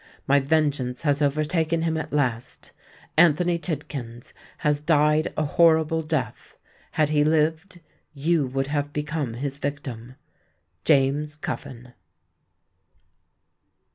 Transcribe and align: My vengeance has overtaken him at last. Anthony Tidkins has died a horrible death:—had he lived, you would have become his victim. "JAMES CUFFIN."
My 0.25 0.39
vengeance 0.39 1.03
has 1.03 1.21
overtaken 1.21 1.83
him 1.83 1.95
at 1.95 2.11
last. 2.11 2.71
Anthony 3.17 3.59
Tidkins 3.59 4.33
has 4.65 4.79
died 4.79 5.31
a 5.37 5.45
horrible 5.45 6.01
death:—had 6.01 7.09
he 7.09 7.23
lived, 7.23 7.79
you 8.15 8.47
would 8.47 8.65
have 8.65 8.93
become 8.93 9.35
his 9.35 9.57
victim. 9.57 10.15
"JAMES 10.85 11.35
CUFFIN." 11.35 11.93